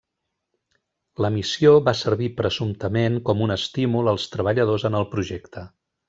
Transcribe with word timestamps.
La 1.25 1.29
missió 1.35 1.73
va 1.89 1.93
servir 1.99 2.29
presumptament 2.41 3.19
com 3.31 3.43
un 3.47 3.53
estímul 3.59 4.13
als 4.15 4.25
treballadors 4.37 4.87
en 4.91 4.99
el 5.03 5.07
projecte. 5.17 5.67